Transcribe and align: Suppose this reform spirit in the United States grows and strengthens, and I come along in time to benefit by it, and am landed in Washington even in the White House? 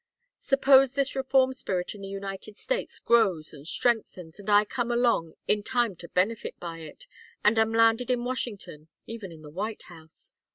Suppose 0.39 0.95
this 0.95 1.15
reform 1.15 1.53
spirit 1.53 1.93
in 1.93 2.01
the 2.01 2.07
United 2.07 2.57
States 2.57 2.97
grows 2.97 3.53
and 3.53 3.67
strengthens, 3.67 4.39
and 4.39 4.49
I 4.49 4.65
come 4.65 4.89
along 4.89 5.35
in 5.47 5.61
time 5.61 5.95
to 5.97 6.09
benefit 6.09 6.59
by 6.59 6.79
it, 6.79 7.05
and 7.43 7.59
am 7.59 7.71
landed 7.71 8.09
in 8.09 8.23
Washington 8.23 8.87
even 9.05 9.31
in 9.31 9.43
the 9.43 9.51
White 9.51 9.83
House? 9.83 10.33